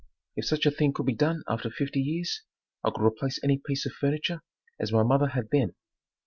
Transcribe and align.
If 0.35 0.45
such 0.47 0.65
a 0.65 0.71
thing 0.71 0.93
could 0.93 1.05
be 1.05 1.13
done 1.13 1.43
after 1.47 1.69
fifty 1.69 1.99
years, 2.01 2.41
I 2.83 2.89
could 2.89 3.05
replace 3.05 3.39
any 3.43 3.59
piece 3.59 3.85
of 3.85 3.91
furniture 3.91 4.41
as 4.79 4.91
my 4.91 5.03
mother 5.03 5.27
had 5.27 5.49
then. 5.51 5.75